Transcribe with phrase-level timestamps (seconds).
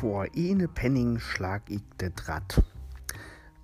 [0.00, 2.62] vor ene Penning schlag ich de Draht.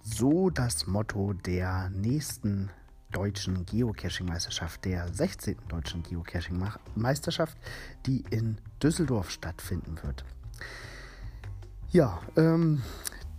[0.03, 2.71] So das Motto der nächsten
[3.11, 5.57] deutschen Geocaching-Meisterschaft, der 16.
[5.69, 7.57] deutschen Geocaching-Meisterschaft,
[8.07, 10.25] die in Düsseldorf stattfinden wird.
[11.91, 12.83] Ja, ähm,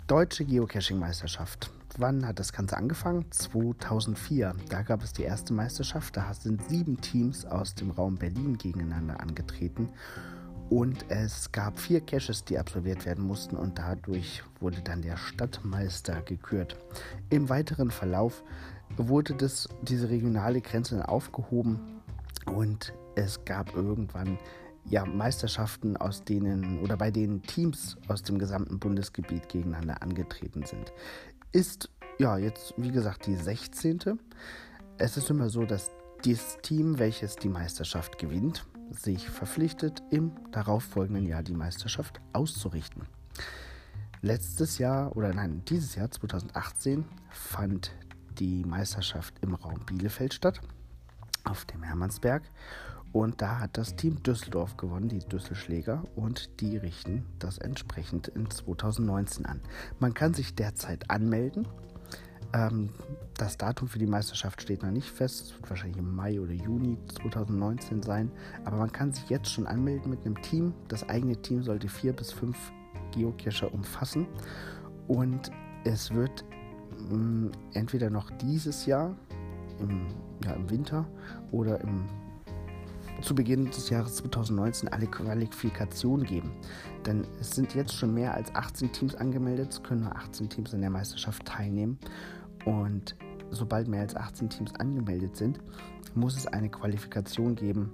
[0.08, 1.72] deutsche Geocaching-Meisterschaft.
[1.98, 3.32] Wann hat das Ganze angefangen?
[3.32, 4.56] 2004.
[4.70, 6.18] Da gab es die erste Meisterschaft.
[6.18, 9.90] Da sind sieben Teams aus dem Raum Berlin gegeneinander angetreten.
[10.70, 16.22] Und es gab vier Caches, die absolviert werden mussten und dadurch wurde dann der Stadtmeister
[16.22, 16.78] gekürt.
[17.32, 18.44] Im weiteren Verlauf
[18.96, 22.02] wurde das, diese regionale Grenze aufgehoben
[22.46, 24.38] und es gab irgendwann
[24.86, 30.94] ja, Meisterschaften, aus denen oder bei denen Teams aus dem gesamten Bundesgebiet gegeneinander angetreten sind.
[31.52, 31.90] Ist
[32.20, 34.20] ja jetzt, wie gesagt, die 16.
[34.98, 35.92] Es ist immer so, dass
[36.24, 43.04] das Team, welches die Meisterschaft gewinnt, sich verpflichtet, im darauffolgenden Jahr die Meisterschaft auszurichten.
[44.22, 47.92] Letztes Jahr, oder nein, dieses Jahr 2018 fand
[48.38, 50.62] die Meisterschaft im Raum Bielefeld statt,
[51.46, 52.44] auf dem Hermannsberg.
[53.12, 58.50] Und da hat das Team Düsseldorf gewonnen, die Düsselschläger, und die richten das entsprechend in
[58.50, 59.62] 2019 an.
[60.00, 61.68] Man kann sich derzeit anmelden
[62.54, 62.90] ähm,
[63.38, 65.42] das Datum für die Meisterschaft steht noch nicht fest.
[65.42, 68.32] Es wird wahrscheinlich im Mai oder Juni 2019 sein.
[68.66, 70.74] Aber man kann sich jetzt schon anmelden mit einem Team.
[70.88, 72.58] Das eigene Team sollte vier bis fünf
[73.12, 74.28] Geocacher umfassen.
[75.08, 75.52] Und
[75.86, 76.44] es wird
[77.10, 79.16] mh, mm, entweder noch dieses Jahr
[79.80, 80.08] im,
[80.44, 81.08] ja, im Winter
[81.52, 82.06] oder im
[83.22, 86.52] zu Beginn des Jahres 2019 alle Qualifikationen geben.
[87.06, 90.74] Denn es sind jetzt schon mehr als 18 Teams angemeldet, es können nur 18 Teams
[90.74, 92.00] an der Meisterschaft teilnehmen.
[92.66, 93.16] Und
[93.52, 95.60] sobald mehr als 18 Teams angemeldet sind,
[96.16, 97.94] muss es eine Qualifikation geben,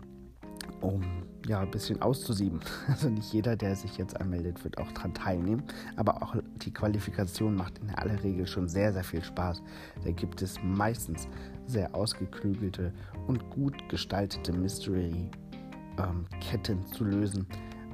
[0.81, 1.03] um
[1.47, 2.59] ja ein bisschen auszusieben.
[2.87, 5.63] Also nicht jeder, der sich jetzt anmeldet, wird auch daran teilnehmen.
[5.95, 9.61] Aber auch die Qualifikation macht in aller Regel schon sehr, sehr viel Spaß.
[10.03, 11.27] Da gibt es meistens
[11.65, 12.93] sehr ausgeklügelte
[13.27, 17.47] und gut gestaltete Mystery-Ketten ähm, zu lösen,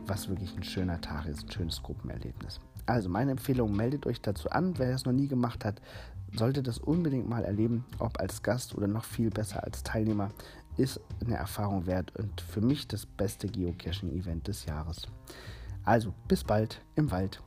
[0.06, 2.60] was wirklich ein schöner Tag ist, ein schönes Gruppenerlebnis.
[2.86, 4.78] Also meine Empfehlung, meldet euch dazu an.
[4.78, 5.82] Wer das noch nie gemacht hat,
[6.36, 10.32] sollte das unbedingt mal erleben, ob als Gast oder noch viel besser als Teilnehmer,
[10.78, 15.08] ist eine Erfahrung wert und für mich das beste Geocaching-Event des Jahres.
[15.84, 17.42] Also bis bald im Wald.